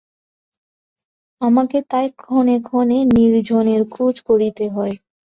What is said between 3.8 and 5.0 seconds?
খোঁজ করিতে হয়।